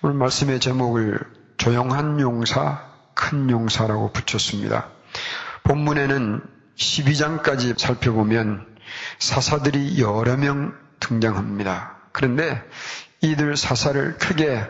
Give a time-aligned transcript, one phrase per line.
[0.00, 1.18] 오늘 말씀의 제목을
[1.56, 4.90] 조용한 용사, 큰 용사라고 붙였습니다.
[5.64, 6.40] 본문에는
[6.76, 8.64] 12장까지 살펴보면
[9.18, 11.96] 사사들이 여러 명 등장합니다.
[12.12, 12.62] 그런데
[13.22, 14.64] 이들 사사를 크게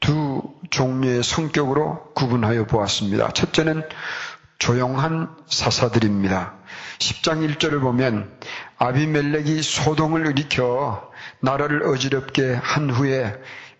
[0.00, 3.32] 두 종류의 성격으로 구분하여 보았습니다.
[3.32, 3.82] 첫째는
[4.58, 6.54] 조용한 사사들입니다.
[6.98, 8.32] 10장 1절을 보면
[8.78, 11.10] 아비멜렉이 소동을 일으켜
[11.40, 13.34] 나라를 어지럽게 한 후에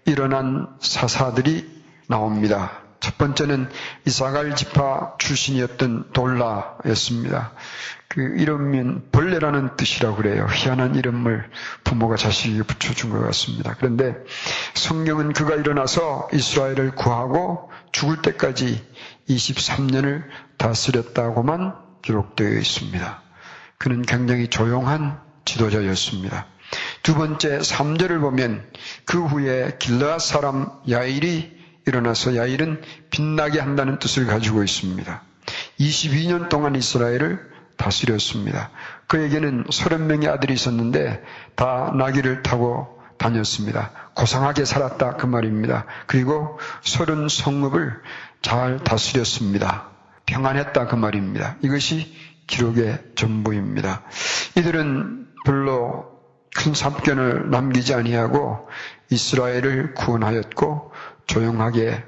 [0.06, 2.80] 일어난 사사들이 나옵니다.
[3.00, 3.68] 첫 번째는
[4.06, 7.52] 이사갈 지파 출신이었던 돌라였습니다.
[8.08, 10.46] 그 이름은 벌레라는 뜻이라고 그래요.
[10.50, 11.48] 희한한 이름을
[11.84, 13.74] 부모가 자식에게 붙여준 것 같습니다.
[13.78, 14.16] 그런데
[14.74, 18.84] 성경은 그가 일어나서 이스라엘을 구하고 죽을 때까지
[19.28, 20.24] 23년을
[20.58, 23.22] 다스렸다고만 기록되어 있습니다.
[23.78, 26.46] 그는 굉장히 조용한 지도자였습니다.
[27.02, 28.64] 두 번째 3절을 보면
[29.04, 35.22] 그 후에 길라 사람 야일이 일어나서 야일은 빛나게 한다는 뜻을 가지고 있습니다.
[35.78, 38.70] 22년 동안 이스라엘을 다스렸습니다.
[39.06, 41.22] 그에게는 30명의 아들이 있었는데
[41.56, 43.90] 다 나귀를 타고 다녔습니다.
[44.14, 45.86] 고상하게 살았다 그 말입니다.
[46.06, 48.00] 그리고 서른 성읍을
[48.42, 49.88] 잘 다스렸습니다.
[50.26, 51.56] 평안했다 그 말입니다.
[51.62, 52.14] 이것이
[52.46, 54.02] 기록의 전부입니다.
[54.56, 56.19] 이들은 별로
[56.56, 58.68] 큰 삼견을 남기지 아니하고
[59.10, 60.92] 이스라엘을 구원하였고
[61.26, 62.02] 조용하게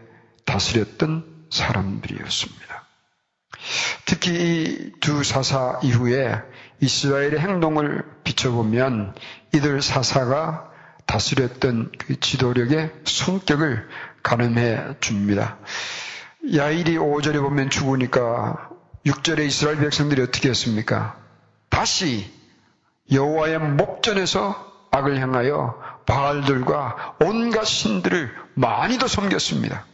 [0.44, 2.86] 다스렸던 사람들이었습니다.
[4.06, 6.40] 특히 이두 사사 이후에
[6.80, 9.14] 이스라엘의 행동을 비춰보면
[9.54, 10.70] 이들 사사가
[11.06, 13.88] 다스렸던 그 지도력의 성격을
[14.22, 15.58] 가늠해 줍니다.
[16.54, 18.70] 야일이 5절에 보면 죽으니까
[19.06, 21.16] 6절에 이스라엘 백성들이 어떻게 했습니까?
[21.68, 22.32] 다시
[23.10, 29.86] 여호와의 목전에서 악을 향하여 바알들과 온갖 신들을 많이도 섬겼습니다.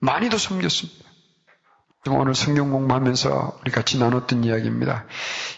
[0.00, 1.06] 많이도 섬겼습니다.
[2.08, 5.06] 오늘 성경 공부하면서 우리 같이 나눴던 이야기입니다.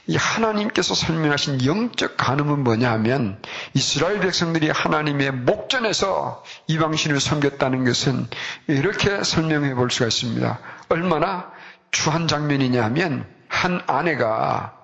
[0.06, 3.42] 이 하나님께서 설명하신 영적 간음은 뭐냐 하면
[3.74, 8.26] 이스라엘 백성들이 하나님의 목전에서 이방신을 섬겼다는 것은
[8.66, 10.58] 이렇게 설명해 볼 수가 있습니다.
[10.88, 11.50] 얼마나
[11.90, 14.77] 추한 장면이냐 하면 한 아내가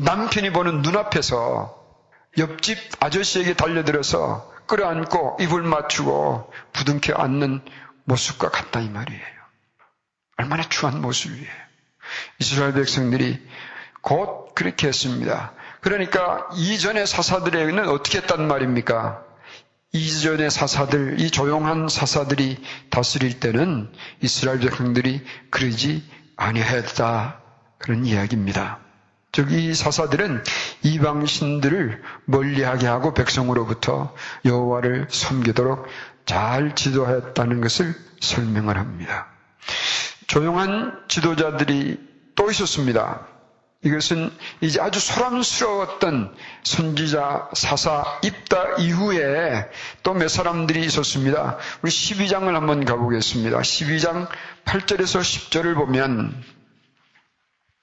[0.00, 1.76] 남편이 보는 눈앞에서
[2.38, 7.62] 옆집 아저씨에게 달려들어서 끌어안고 입을 맞추고 부둥켜 앉는
[8.04, 9.22] 모습과 같다 이 말이에요.
[10.36, 11.50] 얼마나 추한 모습이에요.
[12.38, 13.44] 이스라엘 백성들이
[14.00, 15.52] 곧 그렇게 했습니다.
[15.80, 19.24] 그러니까 이전의 사사들에게는 어떻게 했단 말입니까?
[19.92, 27.40] 이전의 사사들, 이 조용한 사사들이 다스릴 때는 이스라엘 백성들이 그러지 아니했다.
[27.78, 28.78] 그런 이야기입니다.
[29.38, 30.42] 즉, 이 사사들은
[30.82, 34.12] 이방 신들을 멀리하게 하고 백성으로부터
[34.44, 35.86] 여호와를 섬기도록
[36.26, 39.28] 잘 지도하였다는 것을 설명을 합니다.
[40.26, 42.00] 조용한 지도자들이
[42.34, 43.28] 또 있었습니다.
[43.84, 46.34] 이것은 이제 아주 소란스러웠던
[46.64, 49.70] 선지자 사사 입다 이후에
[50.02, 51.58] 또 몇 사람들이 있었습니다.
[51.82, 53.56] 우리 12장을 한번 가보겠습니다.
[53.56, 54.28] 12장
[54.64, 56.42] 8절에서 10절을 보면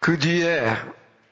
[0.02, 0.76] 그 뒤에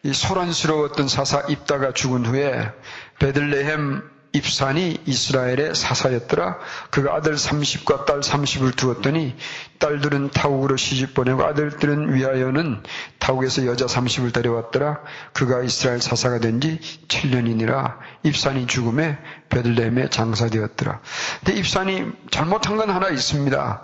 [0.04, 2.72] 이 소란스러웠던 사사 입다가 죽은 후에
[3.20, 6.58] 베들레헴 입산이 이스라엘의 사사였더라.
[6.90, 9.36] 그가 아들 30과 딸 30을 두었더니
[9.78, 12.82] 딸들은 타국으로 시집 보내고 아들들은 위하여는
[13.20, 15.02] 타국에서 여자 30을 데려왔더라.
[15.34, 17.98] 그가 이스라엘 사사가 된 지 7년이니라.
[18.24, 21.00] 입산이 죽음에 베들레헴에 장사되었더라.
[21.46, 23.84] 근데 입산이 잘못한 건 하나 있습니다.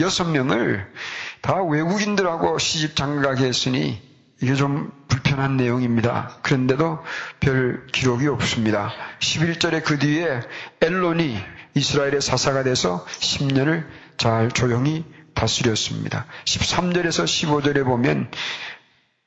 [0.00, 0.92] 여섯 명을
[1.40, 6.38] 다 외국인들하고 시집 장가게 했으니 이게 좀 불편한 내용입니다.
[6.42, 7.02] 그런데도
[7.40, 8.92] 별 기록이 없습니다.
[9.20, 10.40] 11절에 그 뒤에
[10.80, 11.38] 엘론이
[11.74, 13.86] 이스라엘의 사사가 돼서 10년을
[14.16, 16.26] 잘 조용히 다스렸습니다.
[16.44, 18.30] 13절에서 15절에 보면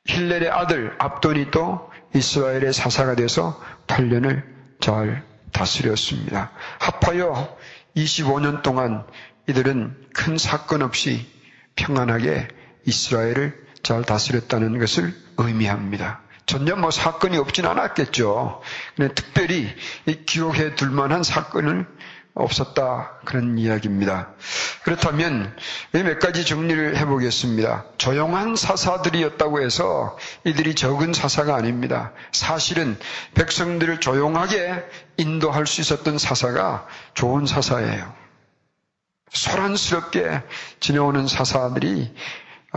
[0.07, 4.44] 힐렐의 아들 압돈이 또 이스라엘의 사사가 돼서 8년을
[4.79, 6.51] 잘 다스렸습니다.
[6.79, 7.57] 합하여
[7.96, 9.05] 25년 동안
[9.49, 11.26] 이들은 큰 사건 없이
[11.76, 12.47] 평안하게
[12.85, 16.19] 이스라엘을 잘 다스렸다는 것을 의미합니다.
[16.45, 18.61] 전혀 뭐 사건이 없진 않았겠죠.
[18.97, 19.73] 근데 특별히
[20.25, 21.87] 기록해 둘 만한 사건은
[22.34, 23.13] 없었다.
[23.23, 24.28] 그런 이야기입니다.
[24.84, 25.55] 그렇다면
[25.93, 27.85] 몇 가지 정리를 해보겠습니다.
[27.97, 32.11] 조용한 사사들이었다고 해서 이들이 적은 사사가 아닙니다.
[32.33, 32.97] 사실은
[33.35, 34.83] 백성들을 조용하게
[35.16, 38.13] 인도할 수 있었던 사사가 좋은 사사예요.
[39.31, 40.41] 소란스럽게
[40.81, 42.13] 지내오는 사사들이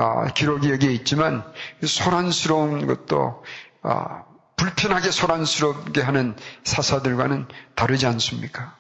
[0.00, 1.44] 아, 기록이 여기에 있지만
[1.84, 3.44] 소란스러운 것도
[3.82, 4.24] 아,
[4.56, 8.76] 불편하게 소란스럽게 하는 사사들과는 다르지 않습니까?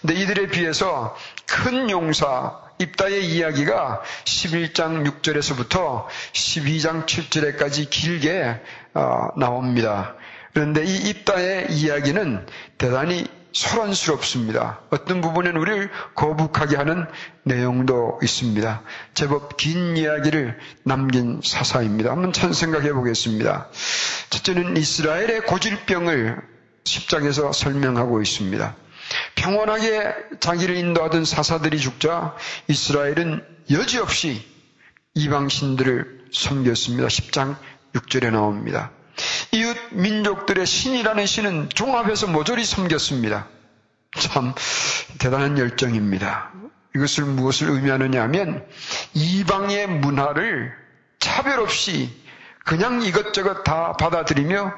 [0.00, 8.60] 근데 이들에 비해서 큰 용사 입다의 이야기가 11장 6절에서부터 12장 7절에까지 길게
[8.94, 10.14] 어, 나옵니다.
[10.54, 12.46] 그런데 이 입다의 이야기는
[12.78, 14.80] 대단히 소란스럽습니다.
[14.90, 17.06] 어떤 부분은 우리를 거북하게 하는
[17.44, 18.82] 내용도 있습니다.
[19.14, 22.10] 제법 긴 이야기를 남긴 사사입니다.
[22.10, 23.68] 한번 참 생각해 보겠습니다.
[24.30, 26.40] 첫째는 이스라엘의 고질병을
[26.84, 28.76] 10장에서 설명하고 있습니다.
[29.34, 32.36] 평온하게 자기를 인도하던 사사들이 죽자
[32.68, 34.46] 이스라엘은 여지없이
[35.14, 37.08] 이방신들을 섬겼습니다.
[37.08, 37.56] 10장
[37.94, 38.90] 6절에 나옵니다.
[39.52, 43.46] 이웃 민족들의 신이라는 신은 종합해서 모조리 섬겼습니다.
[44.18, 44.54] 참
[45.18, 46.52] 대단한 열정입니다.
[46.96, 48.66] 이것을 무엇을 의미하느냐 하면
[49.14, 50.72] 이방의 문화를
[51.18, 52.10] 차별 없이
[52.64, 54.72] 그냥 이것저것 다 받아들이며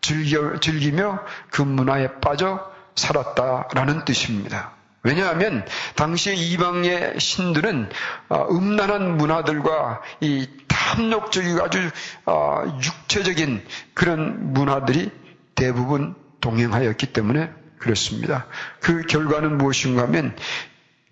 [0.00, 4.72] 즐겨, 즐기며 그 문화에 빠져 살았다라는 뜻입니다.
[5.02, 5.64] 왜냐하면
[5.94, 7.90] 당시에 이방의 신들은
[8.28, 10.48] 어, 음란한 문화들과 이
[10.86, 11.90] 탐욕적이고 아주
[12.26, 15.10] 어, 육체적인 그런 문화들이
[15.56, 18.46] 대부분 동행하였기 때문에 그렇습니다.
[18.80, 20.36] 그 결과는 무엇인가 하면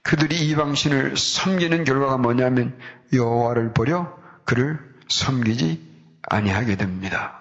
[0.03, 2.79] 그들이 이방신을 섬기는 결과가 뭐냐면
[3.13, 4.79] 여호와를 버려 그를
[5.09, 5.83] 섬기지
[6.23, 7.41] 아니하게 됩니다.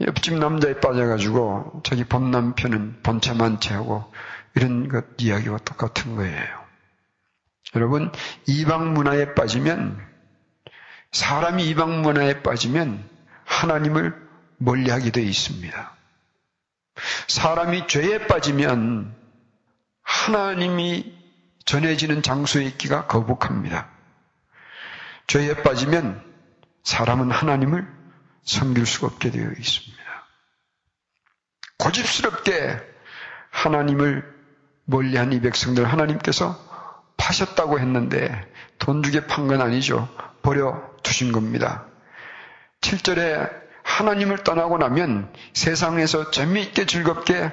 [0.00, 4.12] 옆집 남자에 빠져가지고 자기 본 남편은 본체만 채하고
[4.54, 6.68] 이런 것 이야기와 똑같은 거예요.
[7.74, 8.12] 여러분
[8.46, 10.07] 이방 문화에 빠지면
[11.12, 13.08] 사람이 이방 문화에 빠지면
[13.44, 14.28] 하나님을
[14.58, 15.96] 멀리하게 되어 있습니다.
[17.28, 19.14] 사람이 죄에 빠지면
[20.02, 21.14] 하나님이
[21.64, 23.88] 전해지는 장소에 있기가 거북합니다.
[25.26, 26.24] 죄에 빠지면
[26.82, 27.86] 사람은 하나님을
[28.44, 29.98] 섬길 수가 없게 되어 있습니다.
[31.78, 32.80] 고집스럽게
[33.50, 34.36] 하나님을
[34.84, 36.58] 멀리한 이 백성들 하나님께서
[37.18, 40.08] 파셨다고 했는데 돈 주게 판 건 아니죠.
[40.42, 41.86] 버려 두신 겁니다.
[42.82, 43.50] 7절에
[43.82, 47.50] 하나님을 떠나고 나면 세상에서 재미있게 즐겁게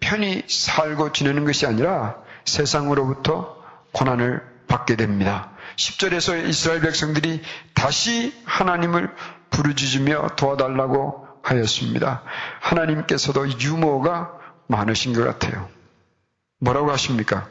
[0.00, 3.56] 편히 살고 지내는 것이 아니라 세상으로부터
[3.92, 5.50] 고난을 받게 됩니다.
[5.76, 9.10] 10절에서 이스라엘 백성들이 다시 하나님을
[9.50, 12.22] 부르짖으며 도와달라고 하였습니다.
[12.60, 14.32] 하나님께서도 유머가
[14.66, 15.68] 많으신 것 같아요.
[16.60, 17.48] 뭐라고 하십니까?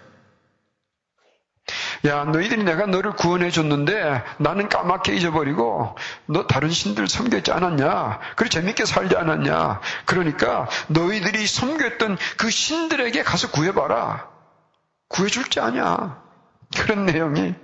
[2.07, 5.95] 야, 너희들이 내가 너를 구원해 줬는데 나는 까맣게 잊어버리고
[6.25, 8.19] 너 다른 신들 섬겼지 않았냐?
[8.35, 9.81] 그래 재밌게 살지 않았냐?
[10.05, 14.27] 그러니까 너희들이 섬겼던 그 신들에게 가서 구해봐라.
[15.09, 16.21] 구해줄지 아냐?
[16.77, 17.55] 그런 내용이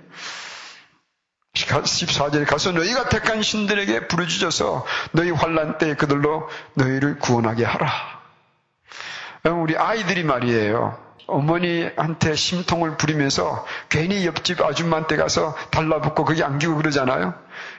[1.54, 7.92] 14절에 가서 너희가 택한 신들에게 부르짖어서 너희 환란 때에 그들로 너희를 구원하게 하라.
[9.44, 11.03] 우리 아이들이 말이에요.
[11.26, 17.34] 어머니한테 심통을 부리면서 괜히 옆집 아줌마한테 가서 달라붙고 거기 안기고 그러잖아요.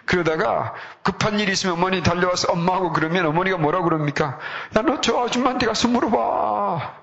[0.05, 4.39] 그러다가 급한 일이 있으면 어머니 달려와서 엄마하고 그러면 어머니가 뭐라 그럽니까?
[4.75, 6.95] 야, 너 저 아줌마한테 가서 물어봐.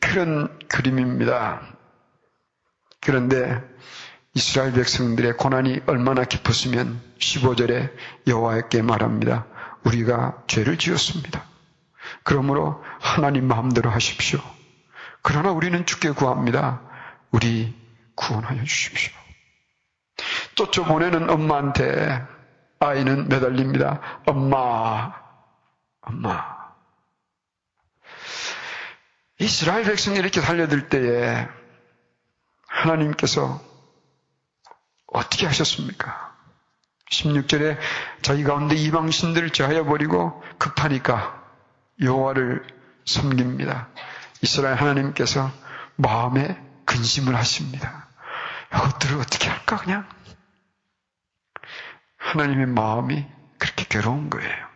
[0.00, 1.60] 그런 그림입니다.
[3.00, 3.60] 그런데
[4.34, 7.90] 이스라엘 백성들의 고난이 얼마나 깊었으면 15절에
[8.26, 9.46] 여호와께 말합니다.
[9.84, 11.49] 우리가 죄를 지었습니다.
[12.22, 14.40] 그러므로 하나님 마음대로 하십시오.
[15.22, 16.80] 그러나 우리는 주께 구합니다.
[17.30, 17.74] 우리
[18.14, 19.12] 구원하여 주십시오.
[20.54, 22.26] 쫓아보내는 엄마한테
[22.80, 24.00] 아이는 매달립니다.
[24.26, 25.12] 엄마,
[26.00, 26.60] 엄마.
[29.38, 31.48] 이스라엘 백성이 이렇게 달려들 때에
[32.66, 33.60] 하나님께서
[35.06, 36.36] 어떻게 하셨습니까?
[37.10, 37.78] 16절에
[38.22, 41.39] 자기 가운데 이방신들을 제하여 버리고 급하니까
[42.00, 42.62] 여호와를
[43.04, 43.88] 섬깁니다.
[44.42, 45.50] 이스라엘 하나님께서
[45.96, 48.08] 마음에 근심을 하십니다.
[48.72, 50.08] 이것들을 어떻게 할까 그냥?
[52.16, 53.26] 하나님의 마음이
[53.58, 54.70] 그렇게 괴로운 거예요.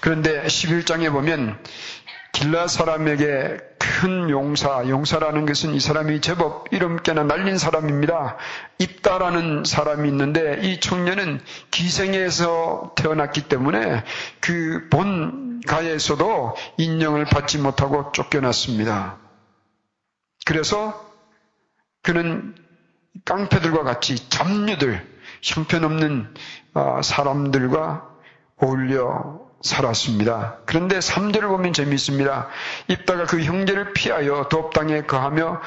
[0.00, 1.62] 그런데 11장에 보면
[2.32, 8.36] 길라 사람에게 큰 용사, 용사라는 것은 이 사람이 제법 이름께나 날린 사람입니다.
[8.78, 14.04] 입다라는 사람이 있는데 이 청년은 기생에서 태어났기 때문에
[14.40, 19.18] 그본 가에서도 인정을 받지 못하고 쫓겨났습니다.
[20.46, 21.10] 그래서
[22.02, 22.54] 그는
[23.24, 25.06] 깡패들과 같이 잡류들,
[25.42, 26.34] 형편없는
[26.74, 28.08] 어, 사람들과
[28.56, 30.58] 어울려 살았습니다.
[30.64, 32.48] 그런데 3절을 보면 재미있습니다.
[32.88, 35.60] 입다가 그 형제를 피하여 도업당에 거하며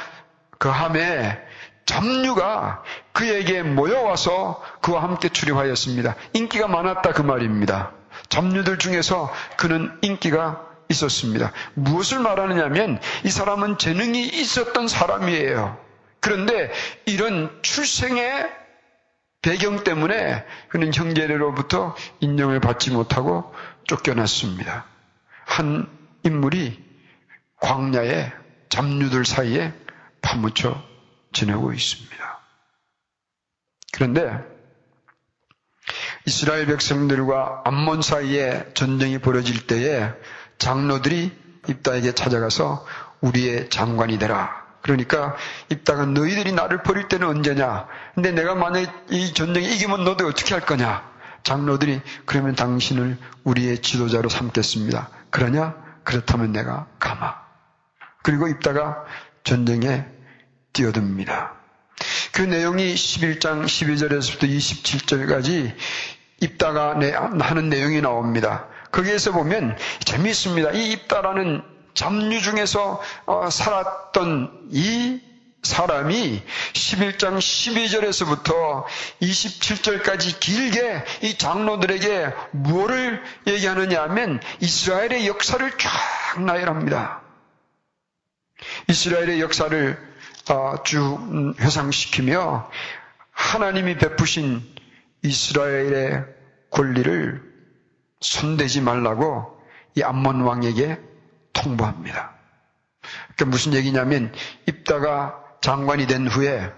[0.59, 1.39] 거함에
[1.85, 6.15] 잡류가 그에게 모여와서 그와 함께 출입하였습니다.
[6.33, 7.91] 인기가 많았다 그 말입니다.
[8.29, 11.51] 잡류들 중에서 그는 인기가 있었습니다.
[11.73, 15.77] 무엇을 말하느냐면 이 사람은 재능이 있었던 사람이에요.
[16.19, 16.71] 그런데
[17.05, 18.49] 이런 출생의
[19.41, 23.53] 배경 때문에 그는 형제로부터 인정을 받지 못하고
[23.85, 24.85] 쫓겨났습니다.
[25.45, 25.87] 한
[26.23, 26.81] 인물이
[27.57, 28.31] 광야의
[28.69, 29.73] 잡류들 사이에
[30.21, 30.81] 파묻혀
[31.33, 32.39] 지내고 있습니다.
[33.91, 34.52] 그런데
[36.25, 40.09] 이스라엘 백성들과 암몬 사이에 전쟁이 벌어질 때에
[40.57, 41.31] 장로들이
[41.67, 42.85] 입다에게 찾아가서
[43.21, 44.63] 우리의 장관이 되라.
[44.81, 45.35] 그러니까
[45.69, 47.87] 입다가 너희들이 나를 버릴 때는 언제냐?
[48.15, 51.09] 근데 내가 만약 이 전쟁에 이기면 너도 어떻게 할 거냐?
[51.43, 55.09] 장로들이 그러면 당신을 우리의 지도자로 삼겠습니다.
[55.29, 55.75] 그러냐?
[56.03, 57.33] 그렇다면 내가 가마.
[58.23, 59.03] 그리고 입다가
[59.43, 60.05] 전쟁에
[60.73, 61.62] 뛰어듭니다.
[62.33, 65.71] 그 내용이 11장 12절에서부터 27절까지
[66.41, 66.95] 입다가
[67.39, 68.67] 하는 내용이 나옵니다.
[68.91, 70.71] 거기에서 보면 재미있습니다.
[70.71, 71.61] 이 입다라는
[71.93, 75.21] 잡류 중에서 어, 살았던 이
[75.61, 76.41] 사람이
[76.73, 78.83] 11장 12절에서부터
[79.21, 87.21] 27절까지 길게 이 장로들에게 뭐를 얘기하느냐 하면 이스라엘의 역사를 쫙 나열합니다.
[88.89, 90.12] 이스라엘의 역사를 어,
[90.83, 92.69] 쭉 회상시키며
[93.31, 94.61] 하나님이 베푸신
[95.21, 96.25] 이스라엘의
[96.69, 97.41] 권리를
[98.19, 99.61] 손대지 말라고
[99.95, 100.99] 이 암몬 왕에게
[101.53, 102.33] 통보합니다.
[103.35, 104.33] 그러니까 무슨 얘기냐면
[104.67, 106.71] 입다가 장관이 된 후에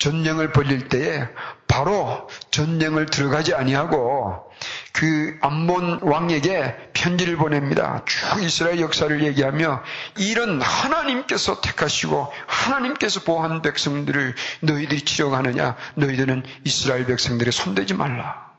[0.00, 1.28] 전쟁을 벌릴 때에
[1.68, 4.50] 바로 전쟁을 들어가지 아니하고
[4.92, 8.02] 그 암몬 왕에게 편지를 보냅니다.
[8.06, 9.82] 쭉 이스라엘 역사를 얘기하며
[10.16, 18.50] 이런 하나님께서 택하시고 하나님께서 보호한 백성들을 너희들이 치려가느냐 너희들은 이스라엘 백성들의 손대지 말라.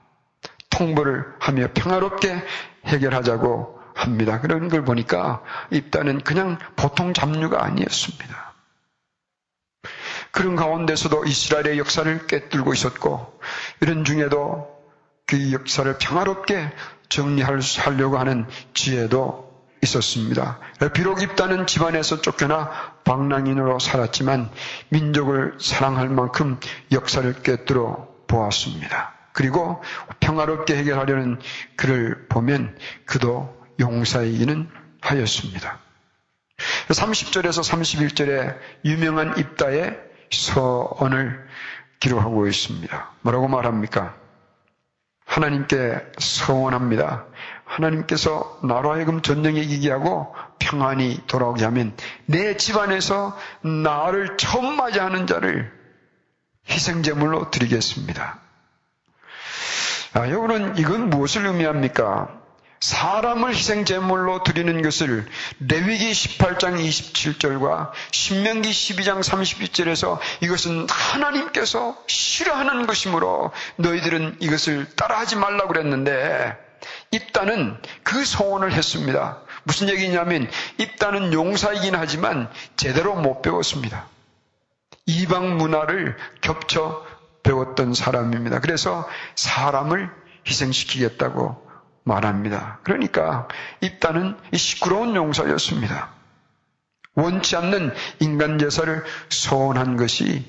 [0.69, 2.43] 통보를 하며 평화롭게
[2.85, 4.39] 해결하자고 합니다.
[4.39, 8.50] 그런 걸 보니까 입단은 그냥 보통 잡류가 아니었습니다.
[10.31, 13.39] 그런 가운데서도 이스라엘의 역사를 꿰뚫고 있었고
[13.81, 14.67] 이런 중에도
[15.25, 16.71] 그 역사를 평화롭게
[17.09, 19.51] 정리하려고 하는 지혜도
[19.83, 20.59] 있었습니다.
[20.93, 22.69] 비록 입단은 집안에서 쫓겨나
[23.03, 24.49] 방랑인으로 살았지만
[24.89, 26.59] 민족을 사랑할 만큼
[26.91, 29.13] 역사를 꿰뚫어 보았습니다.
[29.33, 29.81] 그리고
[30.19, 31.39] 평화롭게 해결하려는
[31.75, 34.69] 그를 보면 그도 용사이기는
[35.01, 35.79] 하였습니다.
[36.89, 41.47] 30절에서 31절에 유명한 입다의 서언을
[41.99, 43.11] 기록하고 있습니다.
[43.21, 44.15] 뭐라고 말합니까?
[45.25, 47.25] 하나님께 서원합니다.
[47.63, 51.95] 하나님께서 나로 하여금 전쟁에 이기게 하고 평안히 돌아오게 하면
[52.25, 55.71] 내 집안에서 나를 처음 맞이하는 자를
[56.69, 58.39] 희생제물로 드리겠습니다.
[60.13, 62.40] 아, 여러분은 이건 무엇을 의미합니까?
[62.81, 65.27] 사람을 희생 제물로 드리는 것을
[65.59, 76.57] 레위기 18장 27절과 신명기 12장 31절에서 이것은 하나님께서 싫어하는 것이므로 너희들은 이것을 따라하지 말라고 그랬는데
[77.11, 79.41] 입단은 그 소원을 했습니다.
[79.63, 84.07] 무슨 얘기냐면 입단은 용사이긴 하지만 제대로 못 배웠습니다.
[85.05, 87.05] 이방 문화를 겹쳐
[87.43, 88.59] 배웠던 사람입니다.
[88.59, 90.09] 그래서 사람을
[90.47, 91.70] 희생시키겠다고
[92.03, 92.79] 말합니다.
[92.83, 93.47] 그러니까
[93.81, 96.09] 입단은 이 시끄러운 용사였습니다.
[97.15, 100.45] 원치 않는 인간 제사를 소원한 것이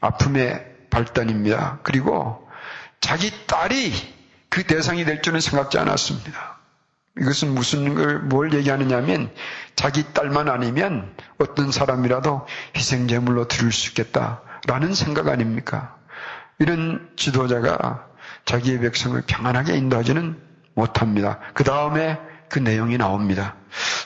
[0.00, 1.80] 아픔의 발단입니다.
[1.82, 2.48] 그리고
[3.00, 3.92] 자기 딸이
[4.48, 6.58] 그 대상이 될 줄은 생각지 않았습니다.
[7.18, 9.30] 이것은 무슨 걸, 뭘 얘기하느냐면
[9.74, 15.96] 자기 딸만 아니면 어떤 사람이라도 희생제물로 드릴 수 있겠다라는 생각 아닙니까?
[16.58, 18.06] 이런 지도자가
[18.44, 21.38] 자기의 백성을 평안하게 인도하지는 못합니다.
[21.54, 23.54] 그 다음에 그 내용이 나옵니다.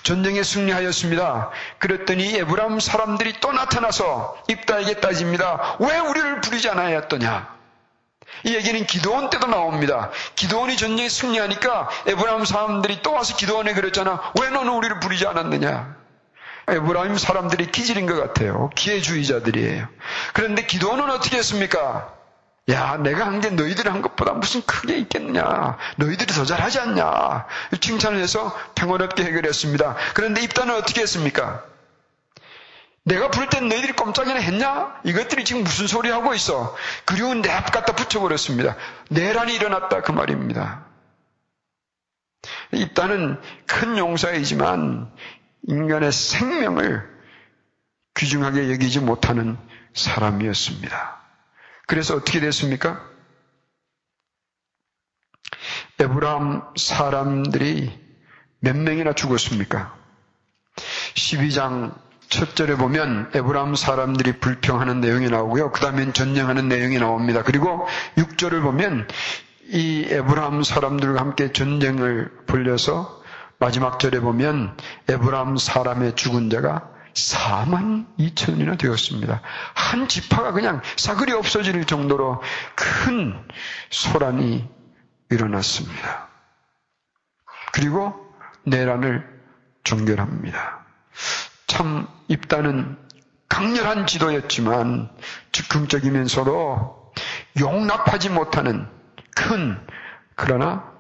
[0.03, 1.51] 전쟁에 승리하였습니다.
[1.79, 5.77] 그랬더니 에브람 사람들이 또 나타나서 입다에게 따집니다.
[5.81, 7.57] 왜 우리를 부르지 않아야했더냐?
[8.45, 10.11] 이 얘기는 기도원 때도 나옵니다.
[10.37, 14.33] 기도원이 전쟁에 승리하니까 에브라임 사람들이 또 와서 기도원에 그랬잖아.
[14.41, 15.97] 왜 너는 우리를 부르지 않았느냐?
[16.69, 18.71] 에브라임 사람들이 기질인 것 같아요.
[18.75, 19.89] 기회주의자들이에요.
[20.33, 22.16] 그런데 기도원은 어떻게 했습니까?
[22.69, 25.79] 야, 내가 한 게 너희들이 한 것보다 무슨 크게 있겠느냐.
[25.99, 27.47] 너희들이 더 잘하지 않냐.
[27.81, 29.97] 칭찬을 해서 평화롭게 해결했습니다.
[30.15, 31.65] 그런데 입단은 어떻게 했습니까?
[33.05, 35.01] 내가 부를 땐 너희들이 꼼짝이나 했냐?
[35.05, 36.75] 이것들이 지금 무슨 소리 하고 있어?
[37.05, 38.75] 그리고 내앞 갖다 붙여버렸습니다.
[39.11, 40.03] 내란이 일어났다.
[40.03, 40.85] 그 말입니다.
[42.73, 45.09] 입단은 큰 용사이지만
[45.69, 47.09] 인간의 생명을
[48.17, 49.57] 귀중하게 여기지 못하는
[49.95, 51.26] 사람이었습니다.
[51.87, 53.05] 그래서 어떻게 됐습니까?
[55.99, 58.07] 에브람 사람들이
[58.61, 59.97] 몇 명이나 죽었습니까?
[61.15, 61.95] 12장
[62.29, 65.71] 첫 절에 보면 에브라임 사람들이 불평하는 내용이 나오고요.
[65.71, 67.43] 그 다음엔 전쟁하는 내용이 나옵니다.
[67.45, 69.07] 그리고 6절을 보면
[69.69, 73.23] 이 에브라임 사람들과 함께 전쟁을 벌려서
[73.59, 74.77] 마지막 절에 보면
[75.09, 79.41] 에브라임 사람의 죽은 자가 4만 2천이나 되었습니다.
[79.75, 82.43] 한 지파가 그냥 싸그리 없어질 정도로
[82.75, 83.35] 큰
[83.91, 84.69] 소란이
[85.31, 86.29] 일어났습니다.
[87.73, 88.15] 그리고
[88.65, 89.27] 내란을
[89.83, 90.85] 종결합니다.
[91.67, 92.99] 참 입단은
[93.49, 95.11] 강렬한 지도였지만
[95.53, 97.13] 즉흥적이면서도
[97.59, 98.87] 용납하지 못하는
[99.35, 99.81] 큰
[100.35, 100.93] 그러나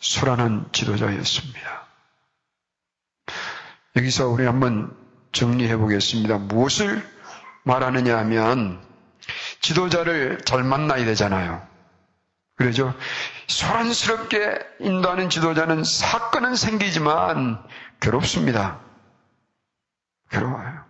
[0.00, 1.86] 소란한 지도자였습니다.
[3.96, 4.99] 여기서 우리 한번
[5.32, 6.38] 정리해 보겠습니다.
[6.38, 7.02] 무엇을
[7.64, 8.80] 말하느냐 하면
[9.60, 11.66] 지도자를 잘 만나야 되잖아요.
[12.56, 12.94] 그러죠?
[13.46, 17.62] 소란스럽게 인도하는 지도자는 사건은 생기지만
[18.00, 18.80] 괴롭습니다.
[20.30, 20.84] 괴로워요.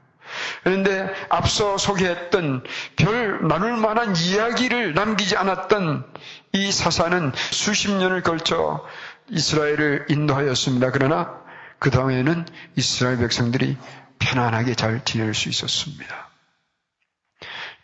[0.62, 2.64] 그런데 앞서 소개했던
[2.96, 6.04] 별 나눌 만한 이야기를 남기지 않았던
[6.52, 8.86] 이 사사는 수십 년을 걸쳐
[9.28, 10.90] 이스라엘을 인도하였습니다.
[10.90, 11.40] 그러나
[11.78, 13.76] 그 다음에는 이스라엘 백성들이
[14.20, 16.30] 편안하게 잘 지낼 수 있었습니다.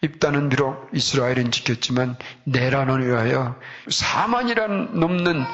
[0.03, 5.45] 입단은 비록 이스라엘은 지켰지만 내란을 위하여 4만이란 넘는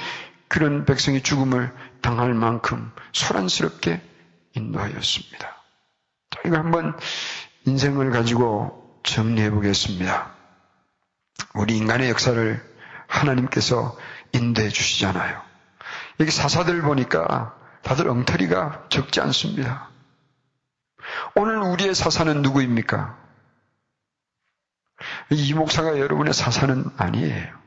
[0.49, 1.73] 그런 백성이 죽음을
[2.03, 4.03] 당할 만큼 소란스럽게
[4.55, 5.63] 인도하였습니다.
[6.45, 6.99] 이거 한번
[7.65, 10.31] 인생을 가지고 정리해 보겠습니다.
[11.55, 12.63] 우리 인간의 역사를
[13.07, 13.97] 하나님께서
[14.33, 15.41] 인도해 주시잖아요.
[16.21, 19.92] 여기 사사들 보니까 다들 엉터리가 적지 않습니다.
[21.35, 23.19] 오늘 우리의 사사는 누구입니까?
[25.31, 27.63] 이 목사가 여러분의 사사는 아니에요.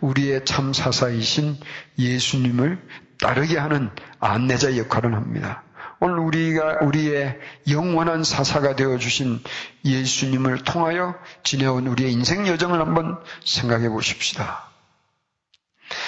[0.00, 1.58] 우리의 참 사사이신
[1.98, 2.86] 예수님을
[3.20, 5.62] 따르게 하는 안내자 역할을 합니다.
[6.00, 9.42] 오늘 우리가 우리의 영원한 사사가 되어 주신
[9.84, 14.70] 예수님을 통하여 지내온 우리의 인생 여정을 한번 생각해 보십시다.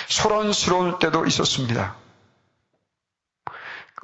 [0.09, 1.97] 소란스러울 때도 있었습니다.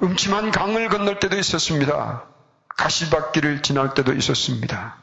[0.01, 2.25] 음침한 강을 건널 때도 있었습니다.
[2.79, 4.95] 가시밭길을 지날 때도 있었습니다.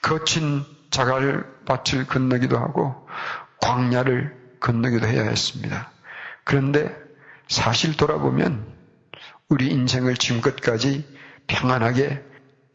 [0.00, 3.06] 거친 자갈밭을 건너기도 하고
[3.60, 5.90] 광야를 건너기도 해야 했습니다.
[6.44, 6.94] 그런데
[7.48, 8.66] 사실 돌아보면
[9.50, 11.06] 우리 인생을 지금껏까지
[11.48, 12.24] 평안하게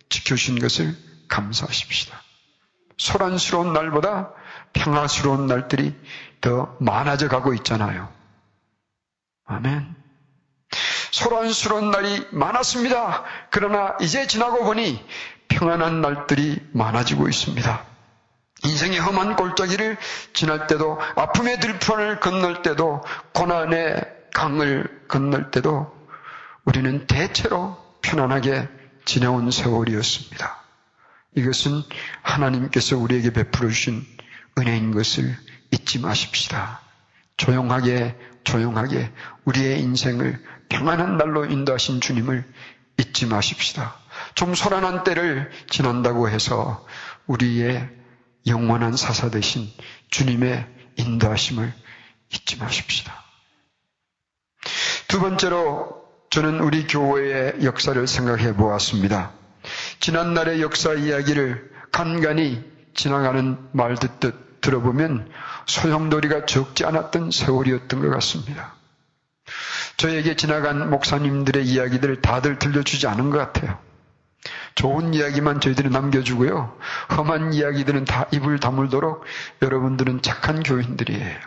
[0.10, 0.96] 지켜주신 것을
[1.28, 2.22] 감사하십시다.
[2.98, 4.34] 소란스러운 날보다
[4.74, 5.96] 평화스러운 날들이
[6.42, 8.14] 더 많아져 가고 있잖아요.
[9.46, 9.96] 아멘.
[11.12, 13.24] 소란스러운 날이 많았습니다.
[13.50, 15.04] 그러나 이제 지나고 보니
[15.48, 17.86] 평안한 날들이 많아지고 있습니다.
[18.64, 19.98] 인생의 험한 골짜기를
[20.34, 24.02] 지날 때도 아픔의 들판을 건널 때도 고난의
[24.34, 25.92] 강을 건널 때도
[26.66, 28.68] 우리는 대체로 편안하게
[29.06, 30.60] 지내온 세월이었습니다.
[31.36, 31.84] 이것은
[32.22, 34.06] 하나님께서 우리에게 베풀어 주신
[34.58, 35.36] 은혜인 것을
[35.72, 36.82] 잊지 마십시다.
[37.40, 39.12] 조용하게 조용하게
[39.46, 42.44] 우리의 인생을 평안한 날로 인도하신 주님을
[42.98, 43.96] 잊지 마십시다.
[44.36, 46.86] 좀 소란한 때를 지난다고 해서
[47.26, 47.90] 우리의
[48.46, 49.68] 영원한 사사 되신
[50.12, 51.74] 주님의 인도하심을
[52.34, 53.14] 잊지 마십시다.
[55.08, 59.32] 두 번째로 저는 우리 교회의 역사를 생각해 보았습니다.
[60.02, 65.30] 지난날의 역사 이야기를 간간히 지나가는 말 듣듯 들어보면
[65.66, 68.76] 소용돌이가 적지 않았던 세월이었던 것 같습니다.
[69.98, 73.78] 저에게 지나간 목사님들의 이야기들을 다들 들려주지 않은 것 같아요.
[74.76, 76.78] 좋은 이야기만 저희들이 남겨주고요.
[77.18, 79.26] 험한 이야기들은 다 입을 다물도록
[79.62, 81.40] 여러분들은 착한 교인들이에요.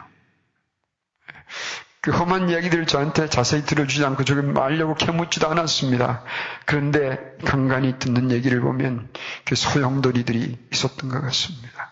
[2.02, 6.24] 그 험한 이야기들을 저한테 자세히 들어주지 않고 저를 말려고 캐묻지도 않았습니다.
[6.66, 9.08] 그런데 간간히 듣는 얘기를 보면
[9.44, 11.91] 그 소용돌이들이 있었던 것 같습니다.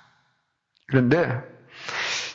[0.90, 1.40] 그런데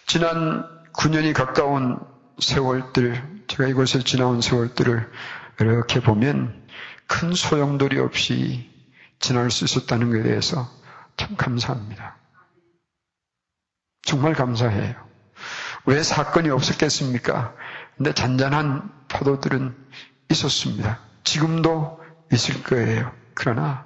[0.08, 0.64] 지난
[0.94, 2.00] 9년이 가까운
[2.40, 5.12] 세월들, 제가 이곳에 지나온 세월들을
[5.60, 6.66] 이렇게 보면
[7.06, 8.72] 큰 소용돌이 없이
[9.20, 10.70] 지날 수 있었다는 것에 대해서
[11.18, 12.16] 참 감사합니다.
[14.04, 14.96] 정말 감사해요.
[15.86, 17.54] 왜 사건이 없었겠습니까?
[17.98, 19.76] 근데 잔잔한 파도들은
[20.30, 21.00] 있었습니다.
[21.24, 23.12] 지금도 있을 거예요.
[23.34, 23.86] 그러나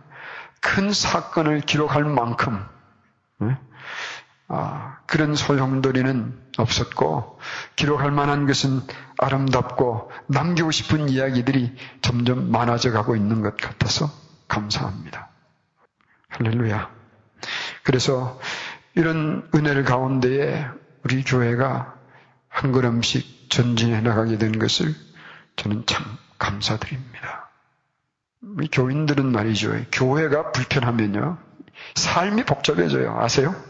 [0.61, 2.63] 큰 사건을 기록할 만큼
[3.39, 3.57] 아,
[5.05, 7.39] 그런 소용돌이는 없었고
[7.75, 8.81] 기록할 만한 것은
[9.19, 14.11] 아름답고 남기고 싶은 이야기들이 점점 많아져 가고 있는 것 같아서
[14.47, 15.29] 감사합니다.
[16.29, 16.89] 할렐루야.
[17.83, 18.39] 그래서
[18.95, 20.67] 이런 은혜를 가운데에
[21.03, 21.95] 우리 교회가
[22.49, 24.93] 한 걸음씩 전진해 나가게 된 것을
[25.55, 26.03] 저는 참
[26.39, 27.49] 감사드립니다.
[28.71, 29.85] 교인들은 말이죠.
[29.91, 31.37] 교회가 불편하면요.
[31.95, 33.17] 삶이 복잡해져요.
[33.19, 33.68] 아세요?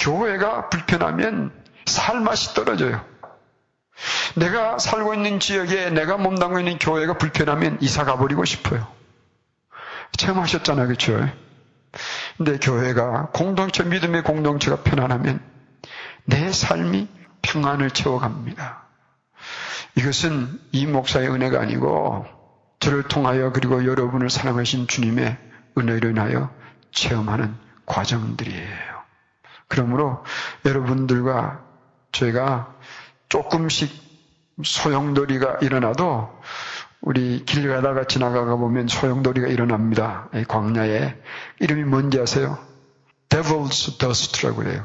[0.00, 1.52] 교회가 불편하면
[1.86, 3.04] 살맛이 떨어져요.
[4.34, 8.86] 내가 살고 있는 지역에 내가 몸담고 있는 교회가 불편하면 이사 가버리고 싶어요.
[10.16, 10.86] 체험하셨잖아요.
[10.86, 11.28] 그렇죠?
[12.36, 15.40] 근데 교회가 공동체, 믿음의 공동체가 편안하면
[16.24, 17.08] 내 삶이
[17.42, 18.84] 평안을 채워갑니다.
[19.96, 22.26] 이것은 이 목사의 은혜가 아니고
[22.78, 25.36] 저를 통하여 그리고 여러분을 사랑하신 주님의
[25.76, 26.50] 은혜로 인하여
[26.92, 27.54] 체험하는
[27.86, 28.89] 과정들이에요.
[29.70, 30.24] 그러므로
[30.64, 31.64] 여러분들과
[32.10, 32.74] 저희가
[33.28, 33.88] 조금씩
[34.62, 36.28] 소용돌이가 일어나도
[37.00, 40.28] 우리 길 가다가 지나가가 보면 소용돌이가 일어납니다.
[40.48, 41.16] 광야에.
[41.60, 42.58] 이름이 뭔지 아세요?
[43.28, 44.84] Devil's Dust라고 해요.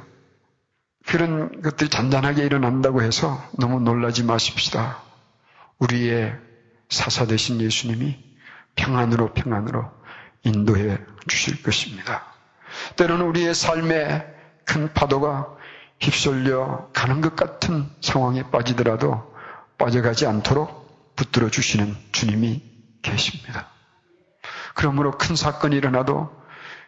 [1.07, 5.01] 그런 것들이 잔잔하게 일어난다고 해서 너무 놀라지 마십시다.
[5.79, 6.35] 우리의
[6.89, 8.23] 사사 되신 예수님이
[8.75, 9.91] 평안으로 평안으로
[10.43, 12.23] 인도해 주실 것입니다.
[12.97, 14.34] 때로는 우리의 삶에
[14.65, 15.55] 큰 파도가
[15.99, 19.33] 휩쓸려 가는 것 같은 상황에 빠지더라도
[19.77, 22.61] 빠져가지 않도록 붙들어 주시는 주님이
[23.01, 23.69] 계십니다.
[24.73, 26.29] 그러므로 큰 사건이 일어나도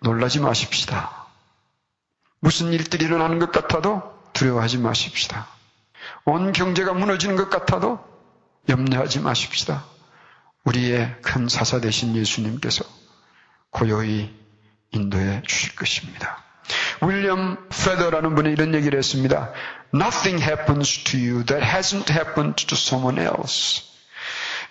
[0.01, 1.27] 놀라지 마십시다.
[2.39, 5.47] 무슨 일들이 일어나는 것 같아도 두려워하지 마십시다.
[6.25, 7.99] 온 경제가 무너지는 것 같아도
[8.69, 9.85] 염려하지 마십시다.
[10.65, 12.83] 우리의 큰 사사 되신 예수님께서
[13.69, 14.35] 고요히
[14.91, 16.43] 인도해 주실 것입니다.
[17.01, 19.51] 윌리엄 페더라는 분이 이런 얘기를 했습니다.
[19.93, 23.83] Nothing happens to you that hasn't happened to someone else.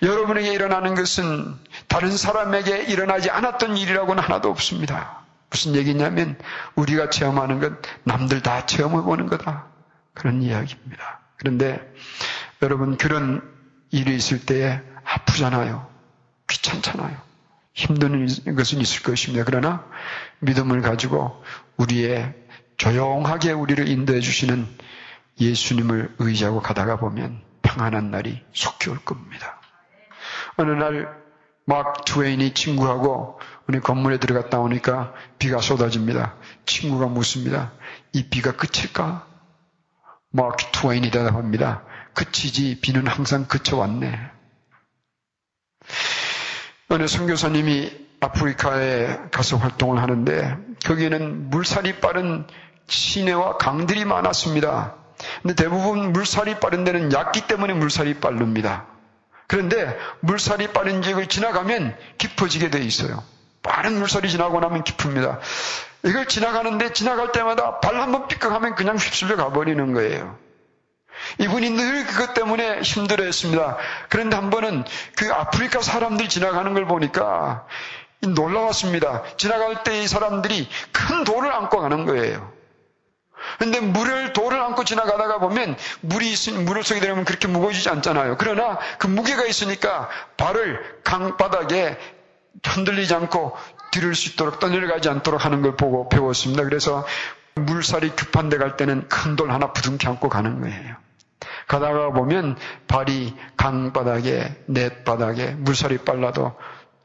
[0.02, 1.56] 여러분에게 일어나는 것은
[1.88, 5.22] 다른 사람에게 일어나지 않았던 일이라고는 하나도 없습니다.
[5.50, 6.36] 무슨 얘기냐면
[6.74, 9.66] 우리가 체험하는 건 남들 다 체험해 보는 거다.
[10.12, 11.20] 그런 이야기입니다.
[11.38, 11.80] 그런데
[12.62, 13.42] 여러분 그런
[13.90, 15.88] 일이 있을 때에 아프잖아요.
[16.48, 17.25] 귀찮잖아요.
[17.76, 19.44] 힘든 것은 있을 것입니다.
[19.44, 19.86] 그러나
[20.40, 21.44] 믿음을 가지고
[21.76, 22.34] 우리의
[22.76, 24.66] 조용하게 우리를 인도해 주시는
[25.40, 29.60] 예수님을 의지하고 가다가 보면 평안한 날이 속히 올 겁니다.
[30.56, 31.26] 어느 날
[31.68, 36.36] 막 트웨인이 친구하고 우리 건물에 들어갔다 오니까 비가 쏟아집니다.
[36.64, 37.72] 친구가 묻습니다.
[38.12, 39.26] 이 비가 그칠까?
[40.30, 41.82] 막 트웨인이 대답합니다.
[42.14, 44.36] 그치지 비는 항상 그쳐왔네.
[46.88, 52.46] 어느 선교사님이 아프리카에 가서 활동을 하는데 거기에는 물살이 빠른
[52.87, 54.94] 시내와 강들이 많았습니다.
[55.42, 58.87] 근데 대부분 물살이 빠른 데는 얕기 때문에 물살이 빠릅니다.
[59.49, 63.22] 그런데 물살이 빠른 지역을 지나가면 깊어지게 돼 있어요.
[63.62, 65.40] 빠른 물살이 지나고 나면 깊습니다.
[66.05, 70.38] 이걸 지나가는데 지나갈 때마다 발 한번 삐걱하면 그냥 휩쓸려 가버리는 거예요.
[71.38, 73.76] 이분이 늘 그것 때문에 힘들어 했습니다.
[74.09, 74.85] 그런데 한 번은
[75.16, 77.66] 그 아프리카 사람들 지나가는 걸 보니까
[78.20, 79.22] 놀라웠습니다.
[79.37, 82.52] 지나갈 때 이 사람들이 큰 돌을 안고 가는 거예요.
[83.59, 88.37] 근데 물을 돌을 안고 지나가다가 보면 물이 있으니 물을 쏘게 되면 그렇게 무거워지지 않잖아요.
[88.38, 91.98] 그러나 그 무게가 있으니까 발을 강바닥에
[92.64, 93.57] 흔들리지 않고
[93.92, 96.64] 들을 수 있도록 떠내려가지 않도록 하는 걸 보고 배웠습니다.
[96.64, 97.07] 그래서
[97.55, 100.96] 물살이 급한 데 갈 때는 큰 돌 하나 부둥켜 안고 가는 거예요.
[101.68, 106.57] 가다가 보면 발이 강바닥에 넷바닥에 물살이 빨라도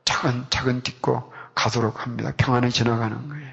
[0.06, 2.32] 차근차근 딛고 가도록 합니다.
[2.38, 3.52] 평안히 지나가는 거예요.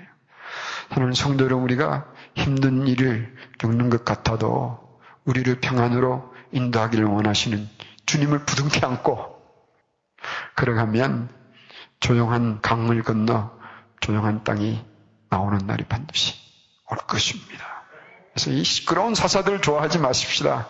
[0.91, 4.79] 하나님 성도 여러분 우리가 힘든 일을 겪는 것 같아도
[5.25, 7.69] 우리를 평안으로 인도하기를 원하시는
[8.07, 9.39] 주님을 부둥켜 안고
[10.57, 11.29] 걸어가면
[12.01, 13.51] 조용한 강을 건너
[14.01, 14.85] 조용한 땅이
[15.29, 16.35] 나오는 날이 반드시
[16.91, 17.68] 올 것입니다.
[18.39, 20.69] 그래서 이 시끄러운 사사들을 좋아하지 마십시다.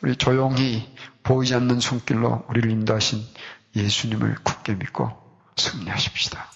[0.00, 0.90] 우리 조용히
[1.22, 3.22] 보이지 않는 손길로 우리를 인도하신
[3.76, 5.10] 예수님을 굳게 믿고
[5.56, 6.50] 승리하십시다.